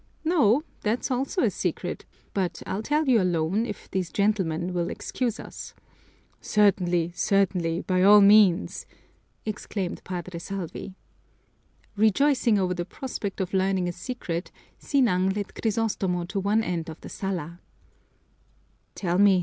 "No, 0.25 0.63
that's 0.81 1.11
also 1.11 1.43
a 1.43 1.51
secret, 1.51 2.05
but 2.33 2.63
I'll 2.65 2.81
tell 2.81 3.07
you 3.07 3.21
alone, 3.21 3.67
if 3.67 3.87
these 3.91 4.11
gentlemen 4.11 4.73
will 4.73 4.89
excuse 4.89 5.39
us." 5.39 5.75
"Certainly, 6.41 7.11
certainly, 7.13 7.81
by 7.81 8.01
all 8.01 8.19
means!" 8.21 8.87
exclaimed 9.45 10.03
Padre 10.03 10.39
Salvi. 10.39 10.95
Rejoicing 11.95 12.57
over 12.57 12.73
the 12.73 12.83
prospect 12.83 13.39
of 13.39 13.53
learning 13.53 13.87
a 13.87 13.91
secret, 13.91 14.49
Sinang 14.79 15.29
led 15.35 15.53
Crisostomo 15.53 16.27
to 16.29 16.39
one 16.39 16.63
end 16.63 16.89
of 16.89 16.99
the 17.01 17.07
sala. 17.07 17.59